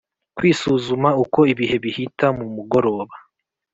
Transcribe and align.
*kwisuzuma 0.37 1.09
uko 1.23 1.39
ibihe 1.53 1.75
bihita, 1.83 2.27
mu 2.37 2.45
mugoroba 2.55 3.15